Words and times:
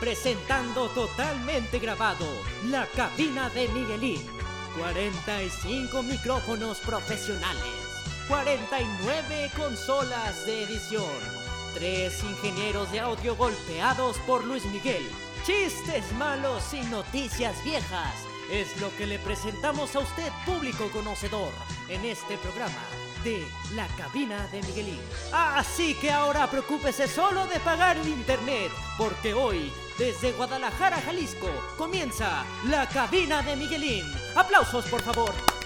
presentando 0.00 0.88
totalmente 0.88 1.78
grabado 1.78 2.26
la 2.64 2.86
cabina 2.86 3.50
de 3.50 3.68
Miguelín. 3.68 4.26
45 4.78 6.02
micrófonos 6.02 6.78
profesionales, 6.78 7.62
49 8.28 9.50
consolas 9.56 10.46
de 10.46 10.62
edición, 10.62 11.04
3 11.74 12.24
ingenieros 12.24 12.90
de 12.92 13.00
audio 13.00 13.36
golpeados 13.36 14.16
por 14.26 14.44
Luis 14.44 14.64
Miguel, 14.66 15.06
chistes 15.44 16.10
malos 16.12 16.72
y 16.72 16.80
noticias 16.82 17.62
viejas. 17.62 18.14
Es 18.50 18.80
lo 18.80 18.96
que 18.96 19.06
le 19.06 19.18
presentamos 19.18 19.94
a 19.96 20.00
usted, 20.00 20.32
público 20.46 20.90
conocedor, 20.90 21.52
en 21.88 22.04
este 22.04 22.38
programa 22.38 22.82
de 23.22 23.46
la 23.74 23.86
cabina 23.96 24.46
de 24.48 24.62
Miguelín. 24.62 25.00
Así 25.32 25.94
que 25.94 26.10
ahora 26.10 26.50
preocúpese 26.50 27.06
solo 27.06 27.46
de 27.46 27.60
pagar 27.60 27.98
el 27.98 28.08
internet, 28.08 28.72
porque 28.96 29.34
hoy, 29.34 29.70
desde 30.00 30.32
Guadalajara, 30.32 30.96
Jalisco, 31.02 31.46
comienza 31.76 32.46
la 32.64 32.88
cabina 32.88 33.42
de 33.42 33.54
Miguelín. 33.54 34.10
Aplausos, 34.34 34.86
por 34.86 35.02
favor. 35.02 35.59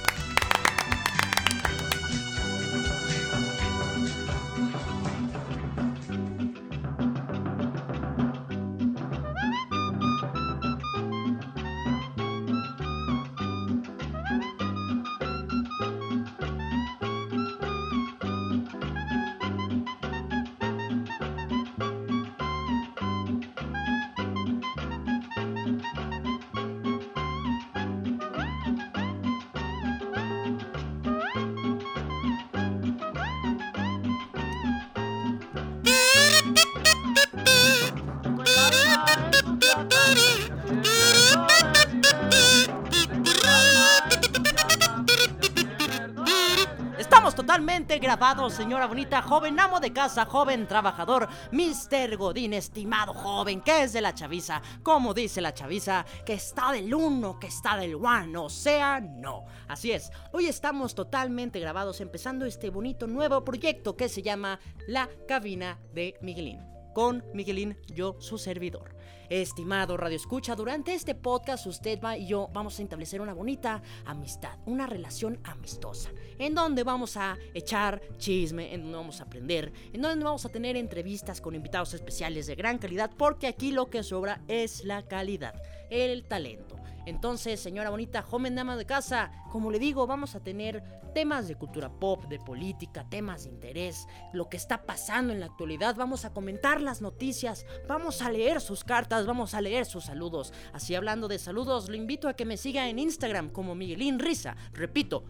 Totalmente 47.74 47.98
grabados, 47.98 48.52
señora 48.52 48.86
bonita, 48.86 49.20
joven 49.20 49.58
amo 49.58 49.80
de 49.80 49.92
casa, 49.92 50.26
joven 50.26 50.68
trabajador, 50.68 51.28
Mr. 51.50 52.16
Godín, 52.16 52.52
estimado 52.52 53.12
joven, 53.12 53.62
que 53.62 53.82
es 53.82 53.92
de 53.92 54.00
la 54.00 54.14
chaviza, 54.14 54.62
como 54.84 55.12
dice 55.12 55.40
la 55.40 55.52
chaviza, 55.52 56.06
que 56.24 56.34
está 56.34 56.70
del 56.70 56.94
uno, 56.94 57.36
que 57.40 57.48
está 57.48 57.76
del 57.76 57.96
one, 57.96 58.38
o 58.38 58.48
sea, 58.48 59.00
no. 59.00 59.46
Así 59.66 59.90
es, 59.90 60.12
hoy 60.32 60.46
estamos 60.46 60.94
totalmente 60.94 61.58
grabados 61.58 62.00
empezando 62.00 62.46
este 62.46 62.70
bonito 62.70 63.08
nuevo 63.08 63.44
proyecto 63.44 63.96
que 63.96 64.08
se 64.08 64.22
llama 64.22 64.60
La 64.86 65.08
Cabina 65.26 65.80
de 65.92 66.14
Miguelín. 66.22 66.60
Con 66.94 67.24
Miguelín, 67.34 67.76
yo 67.88 68.14
su 68.20 68.38
servidor. 68.38 68.93
Estimado 69.28 69.96
Radio 69.96 70.16
Escucha, 70.16 70.54
durante 70.54 70.94
este 70.94 71.14
podcast 71.14 71.66
usted 71.66 72.00
va 72.00 72.16
y 72.16 72.26
yo 72.26 72.48
vamos 72.52 72.78
a 72.78 72.82
establecer 72.82 73.20
una 73.20 73.34
bonita 73.34 73.82
amistad, 74.04 74.58
una 74.66 74.86
relación 74.86 75.40
amistosa, 75.44 76.10
en 76.38 76.54
donde 76.54 76.84
vamos 76.84 77.16
a 77.16 77.36
echar 77.54 78.00
chisme, 78.18 78.74
en 78.74 78.82
donde 78.82 78.96
vamos 78.96 79.20
a 79.20 79.24
aprender, 79.24 79.72
en 79.92 80.02
donde 80.02 80.24
vamos 80.24 80.44
a 80.44 80.50
tener 80.50 80.76
entrevistas 80.76 81.40
con 81.40 81.54
invitados 81.54 81.94
especiales 81.94 82.46
de 82.46 82.54
gran 82.54 82.78
calidad, 82.78 83.10
porque 83.16 83.46
aquí 83.46 83.72
lo 83.72 83.90
que 83.90 84.02
sobra 84.02 84.40
es 84.48 84.84
la 84.84 85.02
calidad, 85.06 85.54
el 85.90 86.24
talento. 86.24 86.76
Entonces, 87.06 87.60
señora 87.60 87.90
bonita, 87.90 88.22
joven 88.22 88.54
dama 88.54 88.76
de 88.76 88.86
casa, 88.86 89.30
como 89.50 89.70
le 89.70 89.78
digo, 89.78 90.06
vamos 90.06 90.34
a 90.34 90.40
tener 90.40 90.82
temas 91.14 91.46
de 91.46 91.54
cultura 91.54 91.88
pop, 91.88 92.24
de 92.24 92.38
política, 92.38 93.06
temas 93.08 93.44
de 93.44 93.50
interés, 93.50 94.06
lo 94.32 94.48
que 94.48 94.56
está 94.56 94.84
pasando 94.84 95.32
en 95.32 95.40
la 95.40 95.46
actualidad, 95.46 95.94
vamos 95.96 96.24
a 96.24 96.32
comentar 96.32 96.80
las 96.80 97.00
noticias, 97.00 97.66
vamos 97.86 98.22
a 98.22 98.30
leer 98.30 98.60
sus 98.60 98.84
cartas, 98.84 98.93
vamos 99.26 99.54
a 99.54 99.60
leer 99.60 99.86
sus 99.86 100.04
saludos. 100.04 100.52
Así 100.72 100.94
hablando 100.94 101.28
de 101.28 101.38
saludos, 101.38 101.88
lo 101.88 101.96
invito 101.96 102.28
a 102.28 102.34
que 102.34 102.44
me 102.44 102.56
siga 102.56 102.88
en 102.88 102.98
Instagram 102.98 103.50
como 103.50 103.74
Miguelín 103.74 104.18
Risa. 104.18 104.56
Repito, 104.72 105.24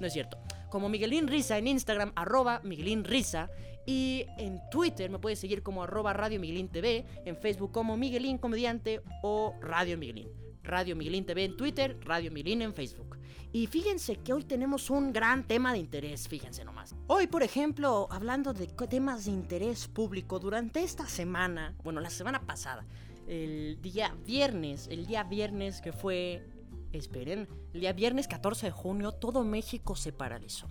no 0.00 0.06
es 0.06 0.12
cierto. 0.12 0.38
Como 0.70 0.88
Miguelín 0.88 1.28
Risa 1.28 1.58
en 1.58 1.68
Instagram, 1.68 2.12
arroba 2.16 2.60
Miguelín 2.64 3.04
Risa. 3.04 3.50
Y 3.86 4.26
en 4.36 4.60
Twitter 4.70 5.08
me 5.10 5.20
puedes 5.20 5.38
seguir 5.38 5.62
como 5.62 5.84
arroba 5.84 6.12
Radio 6.12 6.40
Miguelín 6.40 6.68
TV, 6.68 7.06
en 7.24 7.36
Facebook 7.36 7.70
como 7.70 7.96
Miguelín 7.96 8.38
Comediante 8.38 9.00
o 9.22 9.54
Radio 9.60 9.96
Miguelín. 9.96 10.28
Radio 10.64 10.96
Miguelín 10.96 11.24
TV 11.24 11.44
en 11.44 11.56
Twitter, 11.56 11.96
Radio 12.00 12.32
Miguelín 12.32 12.62
en 12.62 12.74
Facebook. 12.74 13.16
Y 13.52 13.66
fíjense 13.68 14.16
que 14.16 14.32
hoy 14.32 14.44
tenemos 14.44 14.90
un 14.90 15.12
gran 15.12 15.46
tema 15.46 15.72
de 15.72 15.78
interés, 15.78 16.28
fíjense 16.28 16.64
nomás. 16.64 16.94
Hoy, 17.06 17.26
por 17.26 17.42
ejemplo, 17.42 18.08
hablando 18.10 18.52
de 18.52 18.66
temas 18.66 19.24
de 19.24 19.30
interés 19.30 19.88
público, 19.88 20.38
durante 20.38 20.82
esta 20.82 21.06
semana, 21.06 21.74
bueno, 21.82 22.00
la 22.00 22.10
semana 22.10 22.44
pasada, 22.44 22.84
el 23.26 23.80
día 23.80 24.14
viernes, 24.24 24.88
el 24.88 25.06
día 25.06 25.24
viernes 25.24 25.80
que 25.80 25.92
fue, 25.92 26.46
esperen, 26.92 27.48
el 27.72 27.80
día 27.80 27.92
viernes 27.92 28.28
14 28.28 28.66
de 28.66 28.72
junio, 28.72 29.12
todo 29.12 29.42
México 29.42 29.96
se 29.96 30.12
paralizó. 30.12 30.68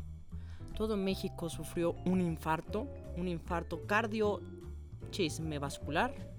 Todo 0.75 0.97
México 0.97 1.50
sufrió 1.50 1.94
un 2.06 2.22
infarto, 2.22 2.88
un 3.18 3.28
infarto 3.28 3.88
cardio, 3.88 4.41
chisme 5.09 5.58
vascular, 5.58 6.34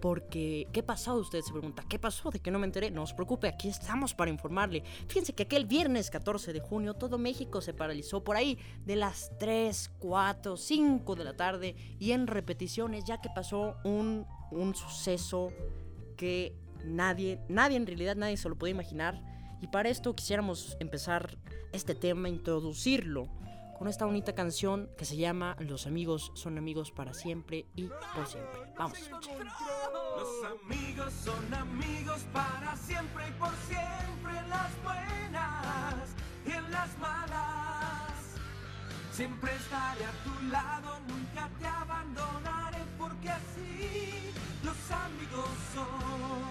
porque, 0.00 0.68
¿qué 0.72 0.82
pasó? 0.82 1.14
Usted 1.16 1.40
se 1.42 1.52
pregunta, 1.52 1.84
¿qué 1.88 1.98
pasó? 1.98 2.30
¿De 2.30 2.40
que 2.40 2.50
no 2.50 2.58
me 2.58 2.66
enteré? 2.66 2.90
No 2.90 3.06
se 3.06 3.14
preocupe, 3.14 3.48
aquí 3.48 3.68
estamos 3.68 4.14
para 4.14 4.30
informarle. 4.30 4.82
Fíjense 5.08 5.32
que 5.32 5.44
aquel 5.44 5.66
viernes 5.66 6.10
14 6.10 6.52
de 6.52 6.60
junio 6.60 6.94
todo 6.94 7.18
México 7.18 7.60
se 7.60 7.74
paralizó 7.74 8.22
por 8.22 8.36
ahí 8.36 8.58
de 8.84 8.96
las 8.96 9.30
3, 9.38 9.92
4, 9.98 10.56
5 10.56 11.14
de 11.14 11.24
la 11.24 11.36
tarde 11.36 11.76
y 11.98 12.12
en 12.12 12.26
repeticiones, 12.26 13.04
ya 13.04 13.20
que 13.20 13.28
pasó 13.34 13.76
un, 13.84 14.26
un 14.50 14.74
suceso 14.74 15.48
que 16.16 16.54
nadie, 16.84 17.40
nadie 17.48 17.76
en 17.76 17.86
realidad, 17.86 18.16
nadie 18.16 18.36
se 18.36 18.48
lo 18.48 18.56
puede 18.56 18.72
imaginar. 18.72 19.22
Y 19.60 19.68
para 19.68 19.88
esto 19.88 20.14
quisiéramos 20.14 20.76
empezar 20.80 21.38
este 21.72 21.94
tema, 21.94 22.28
introducirlo 22.28 23.28
con 23.78 23.88
esta 23.88 24.06
bonita 24.06 24.34
canción 24.34 24.88
que 24.96 25.04
se 25.04 25.16
llama 25.16 25.54
Los 25.58 25.86
amigos 25.86 26.32
son 26.34 26.56
amigos 26.56 26.90
para 26.90 27.12
siempre 27.12 27.66
y 27.74 27.88
por 28.14 28.26
siempre. 28.26 28.60
Vamos 28.78 28.96
a 28.96 29.00
escuchar. 29.00 29.36
Los 29.36 30.62
amigos 30.62 31.12
son 31.22 31.54
amigos 31.54 32.20
para 32.32 32.76
siempre 32.76 33.28
y 33.28 33.32
por 33.32 33.50
siempre 33.68 34.38
en 34.38 34.48
las 34.48 34.82
buenas 34.82 35.94
y 36.46 36.50
en 36.52 36.70
las 36.70 36.98
malas. 36.98 38.12
Siempre 39.12 39.54
estaré 39.54 40.04
a 40.04 40.12
tu 40.24 40.48
lado, 40.50 41.00
nunca 41.06 41.50
te 41.58 41.66
abandonaré 41.66 42.82
porque 42.98 43.28
así 43.28 44.32
los 44.64 44.90
amigos 44.90 45.50
son. 45.74 45.86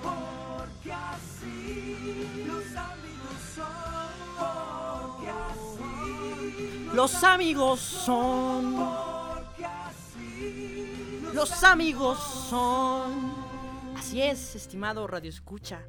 Porque 0.03 0.93
así 0.93 2.43
los 2.45 2.64
Los 6.95 7.25
amigos 7.25 7.81
son... 7.81 8.73
Los 11.33 11.63
amigos 11.65 12.17
son... 12.49 13.33
Así 13.97 14.21
es, 14.21 14.55
estimado 14.55 15.05
Radio 15.05 15.29
Escucha. 15.29 15.81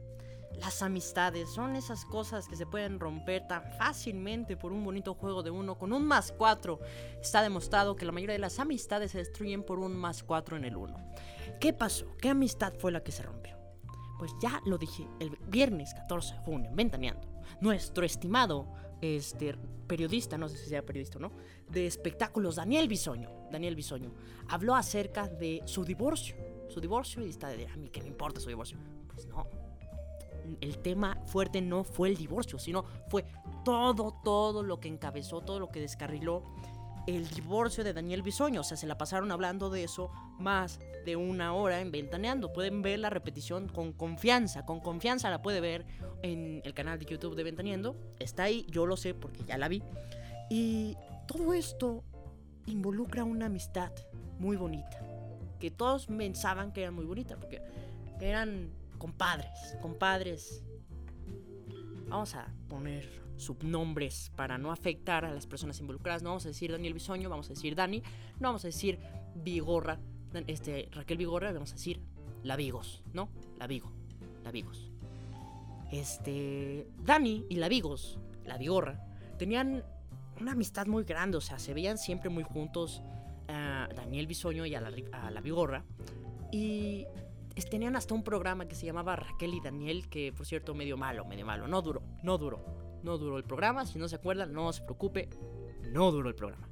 Las 0.59 0.83
amistades 0.83 1.49
son 1.49 1.77
esas 1.77 2.05
cosas 2.07 2.49
que 2.49 2.57
se 2.57 2.67
pueden 2.67 2.99
romper 2.99 3.47
tan 3.47 3.63
fácilmente 3.79 4.57
por 4.57 4.73
un 4.73 4.85
bonito 4.85 5.15
juego 5.15 5.45
de 5.45 5.51
uno 5.53 5.79
con 5.79 5.93
un 5.93 6.05
más 6.05 6.33
cuatro. 6.33 6.81
Está 7.23 7.41
demostrado 7.41 7.95
que 7.95 8.05
la 8.05 8.11
mayoría 8.11 8.35
de 8.35 8.41
las 8.41 8.59
amistades 8.59 9.13
se 9.13 9.19
destruyen 9.19 9.63
por 9.63 9.79
un 9.79 9.97
más 9.97 10.25
cuatro 10.25 10.57
en 10.57 10.65
el 10.65 10.77
uno. 10.77 10.97
¿Qué 11.61 11.73
pasó? 11.73 12.17
¿Qué 12.19 12.31
amistad 12.31 12.73
fue 12.81 12.91
la 12.91 13.05
que 13.05 13.13
se 13.13 13.23
rompió? 13.23 13.57
Pues 14.19 14.33
ya 14.43 14.61
lo 14.67 14.77
dije 14.77 15.07
el 15.21 15.39
viernes 15.47 15.95
14 15.95 16.35
de 16.35 16.41
junio, 16.41 16.71
en 16.71 16.77
Ventaneando. 16.77 17.29
Nuestro 17.61 18.05
estimado 18.05 18.67
este, 19.01 19.57
periodista, 19.87 20.37
no 20.39 20.49
sé 20.49 20.57
si 20.57 20.69
sea 20.69 20.85
periodista 20.85 21.19
o 21.19 21.21
no, 21.21 21.33
de 21.71 21.87
espectáculos, 21.87 22.57
Daniel 22.57 22.89
Bisoño, 22.89 23.31
Daniel 23.51 23.77
Bisoño, 23.77 24.13
habló 24.49 24.75
acerca 24.75 25.29
de 25.29 25.63
su 25.65 25.85
divorcio. 25.85 26.37
Su 26.69 26.81
divorcio 26.81 27.25
y 27.25 27.31
está 27.31 27.49
de, 27.49 27.67
a 27.67 27.77
mí 27.77 27.89
qué 27.91 28.03
me 28.03 28.09
importa 28.09 28.41
su 28.41 28.49
divorcio. 28.49 28.79
Pues 29.13 29.27
no. 29.27 29.47
El 30.61 30.79
tema 30.79 31.19
fuerte 31.27 31.61
no 31.61 31.85
fue 31.85 32.09
el 32.09 32.17
divorcio, 32.17 32.59
sino 32.59 32.85
fue 33.09 33.25
todo, 33.65 34.21
todo 34.23 34.63
lo 34.63 34.79
que 34.79 34.89
encabezó, 34.89 35.41
todo 35.41 35.59
lo 35.59 35.69
que 35.69 35.81
descarriló 35.81 36.43
el 37.07 37.29
divorcio 37.29 37.85
de 37.85 37.93
Daniel 37.93 38.23
Bisoño. 38.23 38.61
O 38.61 38.65
sea, 38.65 38.77
se 38.77 38.87
la 38.87 38.99
pasaron 38.99 39.31
hablando 39.31 39.71
de 39.71 39.85
eso 39.85 40.11
más 40.39 40.81
de 41.05 41.17
una 41.17 41.55
hora 41.55 41.81
en 41.81 41.91
Ventaneando. 41.91 42.53
Pueden 42.53 42.83
ver 42.83 42.99
la 42.99 43.11
repetición 43.11 43.69
con 43.69 43.93
confianza. 43.93 44.65
Con 44.67 44.81
confianza 44.81 45.31
la 45.31 45.43
puede 45.43 45.61
ver 45.61 45.87
en 46.23 46.61
el 46.65 46.75
canal 46.75 46.99
de 46.99 47.07
YouTube 47.07 47.37
de 47.37 47.45
Ventaneando. 47.45 47.97
Está 48.19 48.45
ahí, 48.45 48.67
yo 48.69 48.87
lo 48.87 48.97
sé 48.97 49.15
porque 49.15 49.45
ya 49.45 49.57
la 49.57 49.69
vi. 49.69 49.83
Y 50.51 50.97
todo 51.27 51.55
esto 51.55 52.05
involucra 52.67 53.25
una 53.25 53.47
amistad 53.47 53.93
muy 54.39 54.57
bonita. 54.57 55.01
Que 55.61 55.71
todos 55.71 56.07
pensaban 56.07 56.73
que 56.73 56.83
era 56.83 56.91
muy 56.91 57.05
bonita. 57.05 57.37
Porque 57.37 57.63
eran 58.21 58.71
compadres, 58.99 59.77
compadres. 59.81 60.63
Vamos 62.09 62.35
a 62.35 62.47
poner 62.69 63.09
subnombres 63.37 64.31
para 64.37 64.59
no 64.59 64.73
afectar 64.73 65.25
a 65.25 65.33
las 65.33 65.47
personas 65.47 65.79
involucradas. 65.81 66.23
No 66.23 66.31
vamos 66.31 66.45
a 66.47 66.49
decir 66.49 66.71
Daniel 66.73 66.95
Bisoño, 66.95 67.29
vamos 67.29 67.47
a 67.47 67.51
decir 67.51 67.75
Dani. 67.75 68.01
No 68.41 68.49
vamos 68.49 68.65
a 68.65 68.69
decir 68.69 68.99
Vigorra, 69.35 69.99
este, 70.47 70.89
Raquel 70.93 71.19
Vigorra, 71.19 71.53
vamos 71.53 71.71
a 71.73 71.75
decir 71.75 72.01
La 72.43 72.57
Vigos, 72.57 73.03
¿no? 73.13 73.29
La 73.59 73.67
Vigo, 73.67 73.91
La 74.45 74.51
Vigos. 74.51 74.91
Este, 75.91 76.87
Dani 77.05 77.47
y 77.49 77.57
La 77.57 77.69
Vigos, 77.69 78.19
La 78.45 78.57
Vigorra, 78.57 79.05
tenían 79.39 79.85
una 80.41 80.53
amistad 80.53 80.87
muy 80.87 81.05
grande, 81.05 81.39
o 81.39 81.41
sea, 81.41 81.59
se 81.59 81.75
veían 81.75 81.99
siempre 81.99 82.31
muy 82.31 82.45
juntos 82.45 83.03
a 83.49 83.89
Daniel 83.95 84.27
Bisoño 84.27 84.67
y 84.67 84.75
a 84.75 84.81
la, 84.81 84.93
a 85.13 85.31
la 85.31 85.41
Vigorra. 85.41 85.85
Y 86.53 87.07
tenían 87.65 87.97
hasta 87.97 88.15
un 88.15 88.23
programa 88.23 88.69
que 88.69 88.75
se 88.75 88.85
llamaba 88.85 89.17
Raquel 89.17 89.55
y 89.55 89.61
Daniel, 89.61 90.09
que 90.09 90.33
por 90.33 90.47
cierto, 90.47 90.75
medio 90.75 90.97
malo, 90.97 91.25
medio 91.25 91.47
malo. 91.47 91.67
No 91.67 91.81
duró, 91.81 92.03
no 92.23 92.37
duró. 92.37 92.65
No 93.03 93.19
duró 93.19 93.39
el 93.39 93.45
programa. 93.45 93.87
Si 93.87 93.99
no 93.99 94.09
se 94.09 94.17
acuerdan, 94.17 94.53
no 94.53 94.73
se 94.73 94.83
preocupe. 94.83 95.31
No 95.93 96.13
duró 96.13 96.29
el 96.29 96.35
programa. 96.35 96.69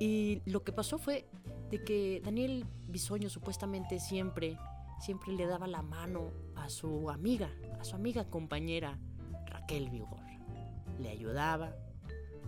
Y 0.00 0.40
lo 0.46 0.62
que 0.62 0.72
pasó 0.72 0.98
fue 0.98 1.26
de 1.70 1.82
que 1.84 2.22
Daniel 2.24 2.64
Bisoño 2.86 3.28
supuestamente 3.28 3.98
siempre, 3.98 4.56
siempre 5.00 5.32
le 5.32 5.46
daba 5.46 5.66
la 5.66 5.82
mano 5.82 6.30
a 6.56 6.68
su 6.70 7.10
amiga, 7.10 7.50
a 7.80 7.84
su 7.84 7.96
amiga 7.96 8.24
compañera 8.30 8.98
Raquel 9.46 9.90
Vigor. 9.90 10.20
Le 11.00 11.10
ayudaba, 11.10 11.74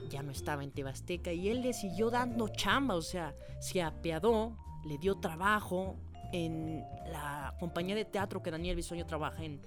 ya 0.08 0.22
no 0.22 0.32
estaba 0.32 0.64
en 0.64 0.70
Tebasteca 0.70 1.32
y 1.32 1.48
él 1.48 1.62
le 1.62 1.72
siguió 1.72 2.10
dando 2.10 2.48
chamba, 2.48 2.94
o 2.94 3.02
sea, 3.02 3.34
se 3.60 3.82
apiadó, 3.82 4.56
le 4.84 4.96
dio 4.98 5.16
trabajo 5.16 5.98
en 6.32 6.84
la 7.10 7.54
compañía 7.58 7.94
de 7.94 8.04
teatro 8.04 8.42
que 8.42 8.50
Daniel 8.50 8.76
Bisoño 8.76 9.06
trabaja 9.06 9.44
en 9.44 9.60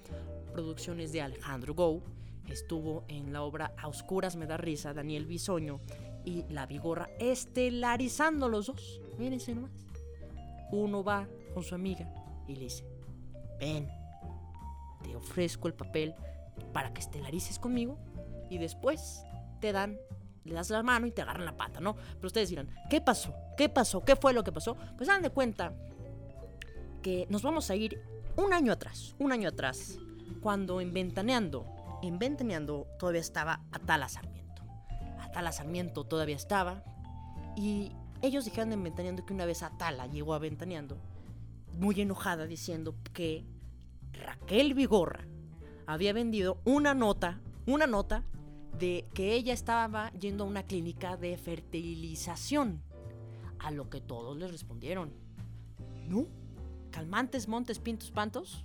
producciones 0.52 1.12
de 1.12 1.22
Alejandro 1.22 1.74
Gou. 1.74 2.02
Estuvo 2.48 3.04
en 3.08 3.32
la 3.32 3.42
obra 3.42 3.72
A 3.78 3.88
Oscuras 3.88 4.36
me 4.36 4.46
da 4.46 4.56
risa, 4.56 4.92
Daniel 4.92 5.26
Bisoño 5.26 5.80
y 6.24 6.44
La 6.48 6.66
Vigorra 6.66 7.08
estelarizando 7.18 8.48
los 8.48 8.66
dos. 8.66 9.00
Mírense 9.18 9.54
nomás. 9.54 9.72
Uno 10.70 11.02
va 11.04 11.26
con 11.52 11.62
su 11.62 11.74
amiga 11.74 12.08
y 12.46 12.54
le 12.56 12.64
dice, 12.64 12.84
ven, 13.58 13.88
te 15.02 15.14
ofrezco 15.14 15.68
el 15.68 15.74
papel 15.74 16.14
para 16.72 16.92
que 16.92 17.00
estelarices 17.00 17.58
conmigo 17.58 17.98
y 18.50 18.58
después 18.58 19.24
te 19.60 19.72
dan 19.72 19.98
le 20.44 20.54
das 20.54 20.68
la 20.68 20.82
mano 20.82 21.06
y 21.06 21.10
te 21.10 21.22
agarran 21.22 21.46
la 21.46 21.56
pata, 21.56 21.80
¿no? 21.80 21.96
Pero 22.16 22.26
ustedes 22.26 22.50
dirán, 22.50 22.68
¿qué 22.90 23.00
pasó? 23.00 23.34
¿Qué 23.56 23.70
pasó? 23.70 24.04
¿Qué 24.04 24.14
fue 24.14 24.34
lo 24.34 24.44
que 24.44 24.52
pasó? 24.52 24.76
Pues 24.96 25.08
dan 25.08 25.22
de 25.22 25.30
cuenta 25.30 25.72
que 27.04 27.26
nos 27.28 27.42
vamos 27.42 27.68
a 27.68 27.76
ir 27.76 28.00
un 28.34 28.54
año 28.54 28.72
atrás, 28.72 29.14
un 29.18 29.30
año 29.30 29.50
atrás, 29.50 29.98
cuando 30.40 30.80
en 30.80 30.94
Ventaneando, 30.94 31.66
en 32.02 32.18
Ventaneando 32.18 32.86
todavía 32.98 33.20
estaba 33.20 33.60
Atala 33.72 34.08
Sarmiento. 34.08 34.62
Atala 35.20 35.52
Sarmiento 35.52 36.04
todavía 36.04 36.34
estaba 36.34 36.82
y 37.56 37.92
ellos 38.22 38.46
dijeron 38.46 38.72
en 38.72 38.82
Ventaneando 38.82 39.26
que 39.26 39.34
una 39.34 39.44
vez 39.44 39.62
Atala 39.62 40.06
llegó 40.06 40.32
a 40.32 40.38
Ventaneando 40.38 40.96
muy 41.78 42.00
enojada 42.00 42.46
diciendo 42.46 42.94
que 43.12 43.44
Raquel 44.14 44.72
Vigorra 44.72 45.26
había 45.86 46.14
vendido 46.14 46.58
una 46.64 46.94
nota, 46.94 47.38
una 47.66 47.86
nota 47.86 48.24
de 48.78 49.04
que 49.12 49.34
ella 49.34 49.52
estaba 49.52 50.10
yendo 50.12 50.44
a 50.44 50.46
una 50.46 50.62
clínica 50.62 51.18
de 51.18 51.36
fertilización. 51.36 52.82
A 53.58 53.70
lo 53.70 53.90
que 53.90 54.00
todos 54.00 54.38
les 54.38 54.50
respondieron, 54.50 55.12
no, 56.08 56.26
calmantes, 56.94 57.48
montes, 57.48 57.80
pintos, 57.80 58.12
pantos. 58.12 58.64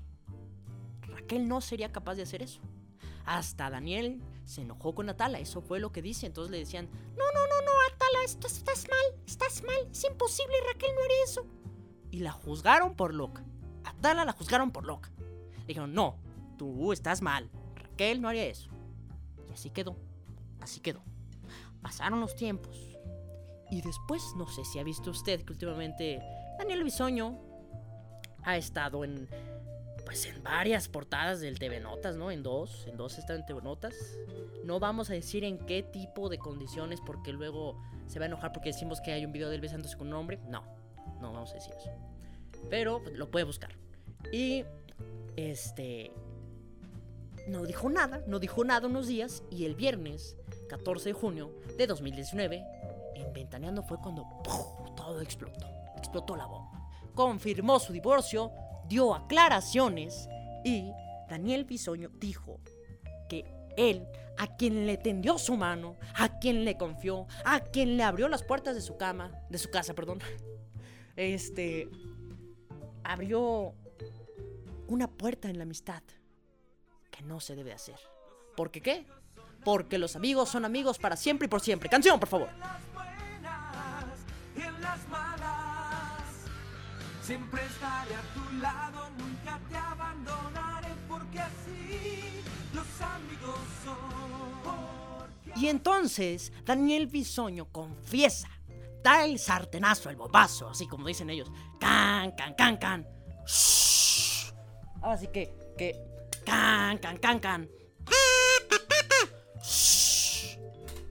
Raquel 1.02 1.48
no 1.48 1.62
sería 1.62 1.92
capaz 1.92 2.14
de 2.14 2.22
hacer 2.22 2.44
eso. 2.44 2.62
Hasta 3.26 3.72
Daniel 3.72 4.22
se 4.46 4.62
enojó 4.62 4.94
con 4.94 5.10
Atala, 5.10 5.40
eso 5.40 5.62
fue 5.62 5.80
lo 5.80 5.92
que 5.92 6.04
dice. 6.04 6.28
Entonces 6.28 6.52
le 6.52 6.60
decían, 6.60 6.90
no, 7.18 7.26
no, 7.34 7.48
no, 7.48 7.62
no, 7.66 7.72
Atala, 7.92 8.24
estás, 8.24 8.58
estás 8.58 8.88
mal, 8.88 9.22
estás 9.26 9.64
mal, 9.64 9.90
es 9.92 10.04
imposible, 10.04 10.54
Raquel 10.72 10.92
no 10.96 11.04
haría 11.04 11.24
eso. 11.24 11.48
Y 12.12 12.20
la 12.20 12.32
juzgaron 12.32 12.94
por 12.94 13.16
loca. 13.16 13.44
Atala 13.84 14.26
la 14.26 14.34
juzgaron 14.34 14.70
por 14.70 14.86
loca. 14.86 15.10
Le 15.62 15.66
dijeron, 15.66 15.96
no, 15.96 16.16
tú 16.56 16.94
estás 16.94 17.24
mal, 17.24 17.50
Raquel 17.76 18.22
no 18.22 18.30
haría 18.30 18.46
eso. 18.46 18.70
Y 19.50 19.54
así 19.54 19.72
quedó. 19.72 19.96
Así 20.62 20.82
quedó. 20.82 21.02
Pasaron 21.82 22.20
los 22.20 22.36
tiempos. 22.36 22.96
Y 23.72 23.82
después, 23.82 24.22
no 24.38 24.48
sé 24.48 24.64
si 24.66 24.78
ha 24.78 24.84
visto 24.84 25.10
usted 25.10 25.44
que 25.44 25.54
últimamente 25.54 26.22
Daniel 26.60 26.84
Bisoño 26.84 27.49
ha 28.50 28.58
estado 28.58 29.04
en 29.04 29.28
pues 30.06 30.26
en 30.26 30.42
varias 30.42 30.88
portadas 30.88 31.40
del 31.40 31.60
TV 31.60 31.80
Notas, 31.80 32.16
¿no? 32.16 32.32
En 32.32 32.42
dos, 32.42 32.88
en 32.88 32.98
dos 32.98 33.20
está 33.20 33.36
en 33.36 33.46
TV 33.46 33.62
Notas. 33.62 33.94
No 34.64 34.80
vamos 34.80 35.12
a 35.12 35.14
decir 35.14 35.44
en 35.44 35.60
qué 35.60 35.84
tipo 35.84 36.30
de 36.30 36.40
condiciones 36.40 37.00
porque 37.06 37.32
luego 37.32 37.80
se 38.08 38.18
va 38.18 38.26
a 38.26 38.28
enojar 38.28 38.52
porque 38.52 38.70
decimos 38.70 39.02
que 39.02 39.12
hay 39.12 39.24
un 39.24 39.32
video 39.32 39.50
de 39.50 39.56
él 39.56 39.62
besándose 39.62 39.96
con 39.98 40.08
un 40.08 40.14
hombre. 40.14 40.40
No, 40.48 40.64
no 41.22 41.32
vamos 41.32 41.52
a 41.52 41.56
decir 41.56 41.74
eso. 41.78 41.92
Pero 42.72 43.04
pues, 43.04 43.16
lo 43.16 43.30
puede 43.30 43.46
buscar. 43.46 43.70
Y 44.32 44.64
este 45.36 46.12
no 47.48 47.66
dijo 47.66 47.88
nada, 47.90 48.24
no 48.26 48.40
dijo 48.40 48.64
nada 48.64 48.88
unos 48.88 49.08
días 49.08 49.44
y 49.52 49.66
el 49.66 49.76
viernes 49.76 50.36
14 50.70 51.10
de 51.10 51.14
junio 51.14 51.52
de 51.78 51.86
2019 51.86 52.66
en 53.14 53.34
Ventaneando 53.34 53.84
fue 53.84 53.98
cuando 54.00 54.26
todo 54.96 55.22
explotó, 55.22 55.68
explotó 55.98 56.36
la 56.36 56.48
bomba. 56.48 56.79
Confirmó 57.20 57.80
su 57.80 57.92
divorcio, 57.92 58.52
dio 58.88 59.14
aclaraciones 59.14 60.30
y 60.64 60.92
Daniel 61.30 61.66
Bisoño 61.66 62.10
dijo 62.14 62.62
que 63.28 63.44
él, 63.76 64.08
a 64.38 64.56
quien 64.56 64.88
le 64.88 64.98
tendió 64.98 65.38
su 65.38 65.58
mano, 65.58 65.98
a 66.16 66.40
quien 66.40 66.64
le 66.64 66.78
confió, 66.78 67.28
a 67.44 67.60
quien 67.60 67.98
le 67.98 68.04
abrió 68.04 68.30
las 68.30 68.44
puertas 68.44 68.74
de 68.74 68.82
su 68.82 68.96
cama, 68.96 69.32
de 69.50 69.58
su 69.58 69.70
casa, 69.70 69.94
perdón, 69.94 70.20
este, 71.18 71.90
abrió 73.04 73.74
una 74.88 75.10
puerta 75.10 75.50
en 75.50 75.58
la 75.58 75.64
amistad 75.64 76.02
no 77.24 77.40
se 77.40 77.56
debe 77.56 77.74
hacer. 77.74 78.00
¿Por 78.56 78.72
qué 78.72 78.82
qué? 78.82 79.06
Porque 79.64 79.98
los 79.98 80.16
amigos 80.16 80.50
son 80.50 80.66
amigos 80.66 80.98
para 80.98 81.16
siempre 81.16 81.46
y 81.46 81.50
por 81.50 81.62
siempre. 81.62 81.90
Canción, 81.90 82.20
por 82.20 82.30
favor. 82.30 82.50
Siempre 87.30 87.64
estaré 87.64 88.16
a 88.16 88.22
tu 88.34 88.58
lado, 88.58 89.08
nunca 89.20 89.60
te 89.70 89.78
abandonaré 89.78 90.88
porque 91.08 91.40
así 91.40 92.42
los 92.74 92.88
amigos 93.02 93.60
son. 93.86 95.56
Y 95.56 95.68
entonces 95.68 96.52
Daniel 96.66 97.06
Bisoño 97.06 97.66
confiesa, 97.72 98.50
da 99.04 99.26
el 99.26 99.38
sartenazo, 99.38 100.10
el 100.10 100.16
bobazo, 100.16 100.70
así 100.70 100.88
como 100.88 101.06
dicen 101.06 101.30
ellos. 101.30 101.52
Can, 101.80 102.32
can, 102.32 102.56
can, 102.56 102.78
can. 102.78 103.08
Así 105.04 105.28
que, 105.28 105.54
que 105.78 106.02
Can, 106.44 106.98
can, 106.98 107.18
can, 107.18 107.40
can. 107.40 107.70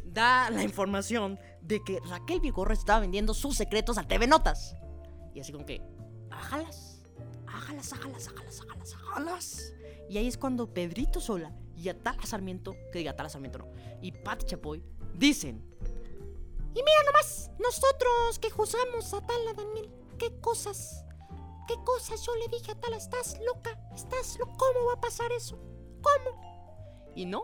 Da 0.05 0.51
la 0.51 0.65
información 0.65 1.39
de 1.61 1.81
que 1.85 2.01
Raquel 2.01 2.41
Vigorra 2.41 2.75
estaba 2.75 2.99
vendiendo 2.99 3.35
sus 3.35 3.57
secretos 3.57 3.99
a 3.99 4.03
TV 4.03 4.27
Notas. 4.27 4.75
Y 5.33 5.39
así 5.41 5.53
como 5.53 5.65
que, 5.65 5.81
ájalas, 6.39 7.01
ájalas, 7.47 7.93
ájalas, 7.93 8.29
ájalas, 8.29 8.61
ájalas, 8.61 8.95
ájalas. 8.95 9.75
Y 10.09 10.19
ahí 10.19 10.27
es 10.27 10.39
cuando 10.39 10.73
Pedrito 10.73 11.21
Sola 11.21 11.53
y 11.77 11.89
Atala 11.89 12.23
Sarmiento, 12.25 12.75
que 12.93 12.99
diga 12.99 13.13
Atala 13.13 13.29
Sarmiento 13.29 13.59
no, 13.59 13.69
y 14.01 14.13
Pat 14.13 14.45
Chapoy 14.45 14.83
dicen: 15.15 15.63
Y 16.75 16.83
mira 16.83 17.03
nomás, 17.07 17.51
nosotros 17.59 18.39
que 18.41 18.51
juzgamos 18.51 19.13
a 19.15 19.19
Atala, 19.19 19.53
Daniel, 19.55 19.91
qué 20.19 20.39
cosas 20.41 21.05
¿Qué 21.69 21.77
cosas 21.85 22.25
yo 22.25 22.35
le 22.37 22.49
dije 22.49 22.73
a 22.73 22.75
Tala? 22.75 22.97
¿Estás 22.97 23.39
loca? 23.45 23.79
¿Estás 23.95 24.39
loca? 24.39 24.55
¿Cómo 24.57 24.87
va 24.87 24.95
a 24.95 25.01
pasar 25.01 25.31
eso? 25.33 25.59
¿Cómo? 26.01 27.13
Y 27.15 27.27
no, 27.27 27.43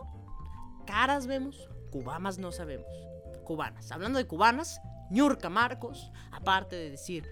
caras 0.86 1.26
vemos, 1.26 1.68
cubanas 1.90 2.38
no 2.38 2.50
sabemos. 2.50 2.88
Cubanas. 3.44 3.92
Hablando 3.92 4.18
de 4.18 4.26
cubanas, 4.26 4.80
Ñurka 5.10 5.50
Marcos, 5.50 6.10
aparte 6.32 6.74
de 6.74 6.90
decir, 6.92 7.28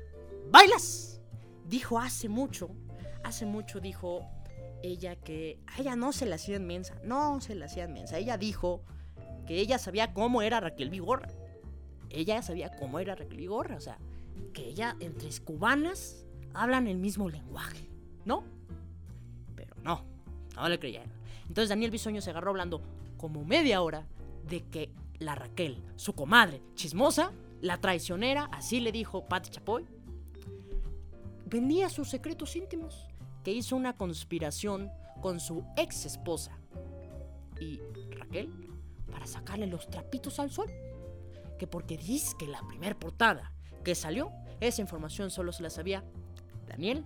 ¡bailas! 0.51 1.12
Dijo 1.67 1.99
hace 1.99 2.29
mucho, 2.29 2.71
hace 3.25 3.47
mucho 3.47 3.81
dijo 3.81 4.29
ella 4.83 5.17
que 5.17 5.61
a 5.67 5.81
ella 5.81 5.97
no 5.97 6.13
se 6.13 6.27
la 6.27 6.37
hacía 6.37 6.59
mensa, 6.59 6.95
no 7.05 7.41
se 7.41 7.55
la 7.55 7.67
hacía 7.67 7.89
mensa. 7.89 8.19
Ella 8.19 8.37
dijo 8.37 8.83
que 9.47 9.59
ella 9.59 9.79
sabía 9.79 10.13
cómo 10.13 10.43
era 10.43 10.61
Raquel 10.61 10.91
Vigorra. 10.91 11.29
Ella 12.11 12.43
sabía 12.43 12.71
cómo 12.77 12.99
era 12.99 13.15
Raquel 13.15 13.39
Vigorra, 13.39 13.77
o 13.77 13.81
sea, 13.81 13.99
que 14.53 14.69
ella 14.69 14.97
entre 15.01 15.31
cubanas 15.41 16.27
hablan 16.53 16.87
el 16.87 16.99
mismo 16.99 17.29
lenguaje, 17.31 17.89
¿no? 18.25 18.45
Pero 19.57 19.75
no, 19.83 20.05
no 20.55 20.69
le 20.69 20.79
creyeron. 20.79 21.11
Entonces 21.49 21.69
Daniel 21.69 21.91
Bisoño 21.91 22.21
se 22.21 22.31
agarró 22.31 22.51
hablando 22.51 22.83
como 23.17 23.45
media 23.45 23.83
hora 23.83 24.07
de 24.49 24.63
que 24.65 24.93
la 25.19 25.35
Raquel, 25.35 25.83
su 25.97 26.15
comadre, 26.15 26.63
chismosa, 26.75 27.33
la 27.61 27.81
traicionera, 27.81 28.49
así 28.53 28.81
le 28.81 28.93
dijo 28.93 29.27
Patti 29.27 29.51
Chapoy, 29.51 29.87
vendía 31.53 31.91
sus 31.91 32.09
secretos 32.09 32.57
íntimos 32.57 33.07
que 33.45 33.53
hizo 33.53 33.77
una 33.77 33.95
conspiración 33.95 34.91
con 35.21 35.39
su 35.39 35.65
ex 35.77 36.07
esposa 36.07 36.59
y 37.61 37.79
Raquel 38.11 38.51
para 39.11 39.27
sacarle 39.27 39.67
los 39.67 39.89
trapitos 39.89 40.39
al 40.39 40.51
sol. 40.51 40.71
Que 41.59 41.67
porque 41.67 41.99
dice 41.99 42.35
que 42.39 42.47
la 42.47 42.67
primer 42.67 42.97
portada 42.97 43.53
que 43.85 43.95
salió, 43.95 44.33
esa 44.61 44.81
información 44.81 45.31
solo 45.31 45.53
se 45.53 45.63
la 45.63 45.71
sabía 45.71 46.03
Daniel, 46.67 47.05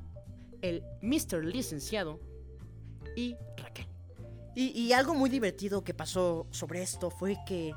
el 0.63 0.83
Mr. 1.03 1.45
Licenciado 1.45 2.21
y 3.17 3.37
Raquel. 3.57 3.89
Y, 4.55 4.69
y 4.81 4.93
algo 4.93 5.15
muy 5.15 5.29
divertido 5.29 5.85
que 5.85 5.93
pasó 5.93 6.47
sobre 6.51 6.83
esto 6.83 7.11
fue 7.11 7.37
que, 7.47 7.75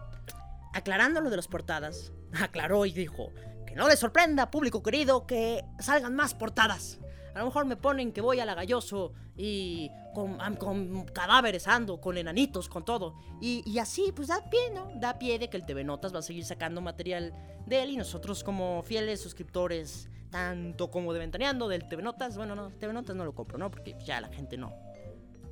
aclarando 0.74 1.20
lo 1.20 1.30
de 1.30 1.36
las 1.36 1.48
portadas, 1.48 2.14
aclaró 2.32 2.86
y 2.86 2.92
dijo 2.92 3.32
no 3.80 3.88
le 3.88 3.96
sorprenda, 3.96 4.52
público 4.52 4.84
querido, 4.84 5.26
que 5.26 5.64
salgan 5.80 6.14
más 6.14 6.34
portadas. 6.34 7.00
A 7.34 7.40
lo 7.40 7.46
mejor 7.46 7.64
me 7.64 7.78
ponen 7.78 8.12
que 8.12 8.20
voy 8.20 8.42
a 8.42 8.46
la 8.46 8.54
galloso 8.54 9.14
y 9.38 9.90
con, 10.14 10.38
con 10.58 11.06
cadáveres 11.06 11.66
ando, 11.66 12.02
con 12.02 12.18
enanitos, 12.18 12.68
con 12.68 12.84
todo. 12.84 13.16
Y, 13.40 13.64
y 13.66 13.80
así, 13.80 14.12
pues 14.14 14.28
da 14.28 14.50
pie, 14.50 14.60
¿no? 14.74 14.92
Da 14.96 15.18
pie 15.18 15.40
de 15.40 15.50
que 15.50 15.56
el 15.56 15.66
TV 15.66 15.86
Notas 15.86 16.14
va 16.14 16.20
a 16.20 16.22
seguir 16.22 16.44
sacando 16.44 16.82
material 16.82 17.34
de 17.68 17.82
él 17.82 17.92
y 17.92 17.96
nosotros 17.96 18.44
como 18.44 18.84
fieles 18.84 19.22
suscriptores, 19.22 20.10
tanto 20.30 20.92
como 20.92 21.14
de 21.14 21.20
Ventaneando 21.20 21.70
del 21.70 21.88
TV 21.88 22.04
Notas, 22.04 22.36
bueno, 22.36 22.56
no, 22.56 22.72
TV 22.72 22.92
Notas 22.92 23.16
no 23.16 23.24
lo 23.24 23.34
compro, 23.34 23.58
¿no? 23.58 23.72
Porque 23.72 23.96
ya 24.04 24.20
la 24.20 24.28
gente 24.28 24.58
no, 24.58 24.74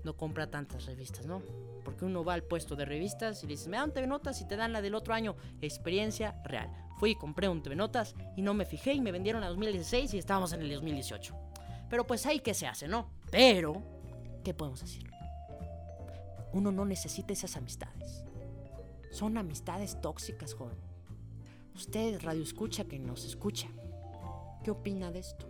no 0.03 0.17
compra 0.17 0.51
tantas 0.51 0.85
revistas, 0.85 1.25
¿no? 1.25 1.41
Porque 1.85 2.03
uno 2.03 2.25
va 2.25 2.33
al 2.33 2.43
puesto 2.43 2.75
de 2.75 2.83
revistas 2.83 3.41
y 3.43 3.47
le 3.47 3.53
dices, 3.53 3.69
me 3.69 3.77
dan 3.77 3.93
TV 3.93 4.05
Notas 4.05 4.41
y 4.41 4.45
te 4.45 4.57
dan 4.57 4.73
la 4.73 4.81
del 4.81 4.95
otro 4.95 5.13
año. 5.13 5.37
Experiencia 5.61 6.41
real. 6.43 6.86
Fui 6.97 7.11
y 7.11 7.15
compré 7.15 7.47
un 7.47 7.61
TV 7.61 7.75
Notas 7.75 8.15
y 8.35 8.41
no 8.41 8.53
me 8.53 8.65
fijé 8.65 8.93
y 8.93 9.01
me 9.01 9.11
vendieron 9.11 9.43
a 9.43 9.49
2016 9.49 10.13
y 10.13 10.17
estábamos 10.17 10.53
en 10.53 10.61
el 10.61 10.71
2018. 10.71 11.35
Pero 11.89 12.05
pues 12.05 12.25
ahí 12.25 12.39
que 12.39 12.53
se 12.53 12.67
hace, 12.67 12.87
¿no? 12.87 13.09
Pero, 13.31 13.81
¿qué 14.43 14.53
podemos 14.53 14.81
decir? 14.81 15.09
Uno 16.53 16.71
no 16.71 16.85
necesita 16.85 17.33
esas 17.33 17.55
amistades. 17.55 18.23
Son 19.11 19.37
amistades 19.37 20.01
tóxicas, 20.01 20.53
joven. 20.53 20.77
Usted, 21.75 22.19
radio 22.21 22.41
escucha 22.41 22.85
que 22.85 22.99
nos 22.99 23.25
escucha. 23.25 23.67
¿Qué 24.63 24.71
opina 24.71 25.11
de 25.11 25.19
esto? 25.19 25.47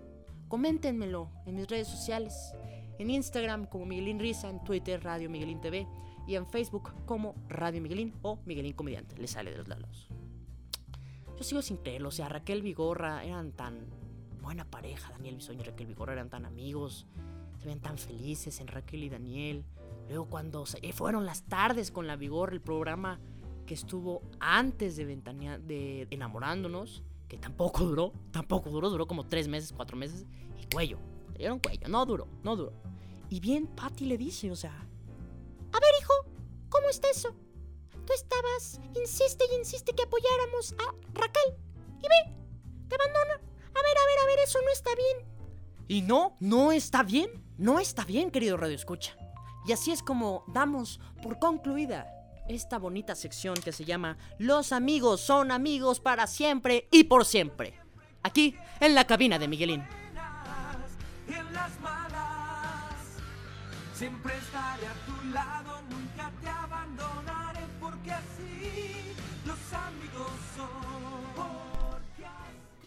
Coméntenmelo 0.48 1.30
en 1.46 1.56
mis 1.56 1.68
redes 1.68 1.88
sociales. 1.88 2.54
En 3.00 3.10
Instagram 3.10 3.66
como 3.66 3.86
Miguelín 3.86 4.20
Risa, 4.20 4.50
en 4.50 4.64
Twitter 4.64 5.04
Radio 5.04 5.30
Miguelín 5.30 5.62
TV 5.62 5.88
y 6.28 6.36
en 6.36 6.46
Facebook 6.46 6.94
como 7.06 7.36
Radio 7.48 7.82
Miguelín 7.82 8.14
o 8.22 8.40
Miguelín 8.46 8.74
Comediante. 8.74 9.18
Le 9.18 9.28
sale 9.28 9.52
de 9.52 9.58
los 9.58 9.68
lados. 9.68 10.10
Yo 11.38 11.44
sigo 11.44 11.62
sin 11.62 11.78
creerlo, 11.78 12.10
o 12.10 12.12
sea, 12.12 12.30
Raquel 12.30 12.62
Vigorra 12.62 13.24
eran 13.24 13.52
tan 13.52 13.86
buena 14.42 14.66
pareja, 14.66 15.12
Daniel 15.12 15.36
Bisoño 15.36 15.62
y 15.62 15.64
Raquel 15.64 15.88
Vigorra 15.88 16.14
eran 16.14 16.30
tan 16.30 16.46
amigos, 16.46 17.06
se 17.60 17.68
ven 17.68 17.80
tan 17.80 17.98
felices 17.98 18.60
en 18.60 18.68
Raquel 18.68 19.04
y 19.04 19.10
Daniel. 19.10 19.64
Luego 20.10 20.26
cuando 20.26 20.66
se, 20.66 20.80
fueron 20.94 21.26
las 21.26 21.44
tardes 21.44 21.92
con 21.92 22.08
la 22.08 22.16
Vigorra, 22.16 22.54
el 22.54 22.62
programa 22.62 23.20
que 23.66 23.74
estuvo 23.74 24.22
antes 24.40 24.96
de 24.96 26.08
Enamorándonos, 26.10 27.04
que 27.28 27.38
tampoco 27.38 27.84
duró, 27.84 28.14
tampoco 28.32 28.70
duró, 28.70 28.90
duró 28.90 29.06
como 29.06 29.26
tres 29.26 29.48
meses, 29.48 29.74
cuatro 29.74 29.98
meses, 29.98 30.26
y 30.58 30.74
cuello, 30.74 30.98
le 31.34 31.40
dieron 31.40 31.60
cuello, 31.60 31.88
no 31.88 32.06
duró, 32.06 32.28
no 32.44 32.56
duró. 32.56 32.74
Y 33.30 33.40
bien, 33.40 33.68
Patty 33.68 34.06
le 34.06 34.18
dice, 34.18 34.50
o 34.50 34.56
sea, 34.56 34.72
a 34.72 35.80
ver 35.80 35.90
hijo, 36.02 36.14
¿cómo 36.70 36.90
está 36.90 37.10
eso? 37.10 37.36
Tú 38.08 38.14
estabas, 38.14 38.80
insiste 38.96 39.44
y 39.52 39.56
insiste 39.60 39.94
que 39.94 40.04
apoyáramos 40.04 40.74
a 40.80 40.96
Raquel, 41.14 41.58
y 42.00 42.08
ve, 42.08 42.36
te 42.88 42.96
abandona. 42.96 43.34
A 43.34 43.82
ver, 43.84 43.98
a 43.98 44.06
ver, 44.08 44.20
a 44.24 44.26
ver, 44.28 44.40
eso 44.46 44.60
no 44.64 44.72
está 44.72 44.92
bien. 44.96 45.28
Y 45.90 46.02
no, 46.04 46.38
no 46.40 46.72
está 46.72 47.04
bien, 47.04 47.30
no 47.58 47.80
está 47.80 48.06
bien, 48.06 48.32
querido 48.32 48.56
Radio 48.56 48.76
Escucha. 48.76 49.18
Y 49.68 49.74
así 49.74 49.92
es 49.92 50.02
como 50.02 50.46
damos 50.48 51.02
por 51.22 51.38
concluida 51.38 52.08
esta 52.48 52.78
bonita 52.78 53.14
sección 53.14 53.56
que 53.56 53.74
se 53.74 53.84
llama 53.84 54.18
Los 54.40 54.72
amigos 54.72 55.20
son 55.20 55.52
amigos 55.52 56.00
para 56.00 56.28
siempre 56.28 56.88
y 56.92 57.04
por 57.04 57.26
siempre. 57.26 57.78
Aquí, 58.24 58.56
en 58.80 58.96
la 58.96 59.06
cabina 59.06 59.38
de 59.38 59.50
Miguelín. 59.50 59.86
buenas 60.14 60.92
y 61.28 61.34
en 61.34 61.54
las 61.54 61.80
malas. 61.82 62.96
Siempre 63.94 64.38
estaré 64.38 64.88
a 64.88 64.94
tu 65.06 65.30
lado, 65.34 65.82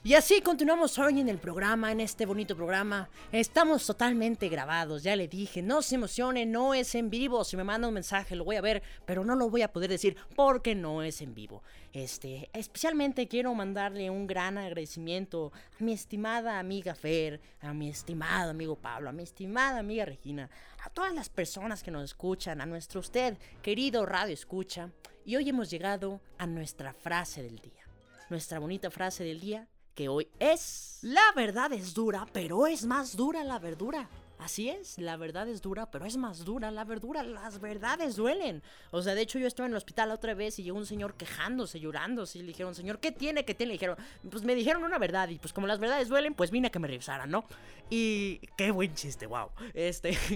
Y 0.02 0.14
así 0.14 0.40
continuamos 0.40 0.99
hoy 0.99 1.21
en 1.21 1.28
el 1.28 1.37
programa, 1.37 1.92
en 1.92 2.00
este 2.00 2.25
bonito 2.25 2.57
programa. 2.57 3.11
Estamos 3.33 3.85
totalmente 3.85 4.49
grabados, 4.49 5.02
ya 5.02 5.14
le 5.14 5.28
dije, 5.28 5.61
no 5.61 5.83
se 5.83 5.97
emocione, 5.97 6.47
no 6.47 6.73
es 6.73 6.95
en 6.95 7.11
vivo. 7.11 7.45
Si 7.45 7.54
me 7.54 7.64
manda 7.64 7.87
un 7.87 7.92
mensaje 7.92 8.35
lo 8.35 8.45
voy 8.45 8.57
a 8.57 8.62
ver, 8.62 8.83
pero 9.04 9.26
no 9.26 9.37
lo 9.37 9.50
voy 9.50 9.61
a 9.61 9.71
poder 9.71 9.90
decir 9.90 10.16
porque 10.35 10.75
no 10.75 11.02
es 11.02 11.21
en 11.21 11.35
vivo. 11.35 11.62
Este, 11.92 12.49
especialmente 12.54 13.28
quiero 13.28 13.52
mandarle 13.52 14.09
un 14.09 14.26
gran 14.26 14.57
agradecimiento 14.57 15.52
a 15.78 15.85
mi 15.85 15.92
estimada 15.92 16.59
amiga 16.59 16.95
Fer, 16.95 17.38
a 17.61 17.75
mi 17.75 17.90
estimado 17.90 18.52
amigo 18.52 18.76
Pablo, 18.76 19.11
a 19.11 19.12
mi 19.12 19.25
estimada 19.25 19.80
amiga 19.80 20.07
Regina, 20.07 20.49
a 20.83 20.88
todas 20.88 21.14
las 21.14 21.28
personas 21.28 21.83
que 21.83 21.90
nos 21.90 22.04
escuchan, 22.04 22.62
a 22.62 22.66
nuestro 22.66 23.00
usted, 23.00 23.37
querido 23.61 24.07
Radio 24.07 24.33
Escucha. 24.33 24.88
Y 25.26 25.37
hoy 25.37 25.50
hemos 25.50 25.69
llegado 25.69 26.23
a 26.38 26.47
nuestra 26.47 26.95
frase 26.95 27.42
del 27.42 27.59
día. 27.59 27.85
Nuestra 28.30 28.61
bonita 28.61 28.90
frase 28.90 29.25
del 29.25 29.40
día 29.40 29.69
que 29.94 30.09
hoy 30.09 30.28
es 30.38 30.99
La 31.02 31.32
verdad 31.35 31.73
es 31.73 31.94
dura, 31.94 32.26
pero 32.32 32.66
es 32.66 32.85
más 32.85 33.16
dura 33.16 33.44
la 33.44 33.59
verdura. 33.59 34.09
Así 34.40 34.70
es, 34.70 34.97
la 34.97 35.18
verdad 35.18 35.49
es 35.49 35.61
dura, 35.61 35.90
pero 35.90 36.06
es 36.06 36.16
más 36.16 36.47
dura 36.47 36.70
la 36.70 36.85
verdura. 36.85 37.23
Las 37.23 37.61
verdades 37.61 38.16
duelen. 38.16 38.62
O 38.90 39.02
sea, 39.02 39.14
de 39.14 39.20
hecho 39.20 39.38
yo 39.38 39.47
estuve 39.47 39.66
en 39.66 39.73
el 39.73 39.76
hospital 39.76 40.11
otra 40.11 40.32
vez 40.32 40.59
y 40.59 40.62
llegó 40.62 40.78
un 40.78 40.87
señor 40.87 41.14
quejándose, 41.14 41.78
llorando. 41.78 42.25
Y 42.32 42.38
le 42.38 42.47
dijeron, 42.47 42.75
señor, 42.75 43.00
¿qué 43.00 43.12
tiene? 43.12 43.44
¿Qué 43.44 43.54
tiene? 43.54 43.68
Le 43.68 43.75
dijeron, 43.75 43.99
pues 44.30 44.42
me 44.42 44.54
dijeron 44.54 44.82
una 44.82 44.99
verdad. 44.99 45.28
Y 45.28 45.38
pues 45.38 45.52
como 45.52 45.66
las 45.66 45.78
verdades 45.78 46.09
duelen, 46.09 46.32
pues 46.32 46.50
vine 46.50 46.68
a 46.68 46.70
que 46.70 46.78
me 46.78 46.88
revisaran, 46.88 47.30
¿no? 47.30 47.44
Y 47.90 48.38
qué 48.56 48.70
buen 48.70 48.94
chiste, 48.94 49.26
wow. 49.26 49.50
Este... 49.75 50.16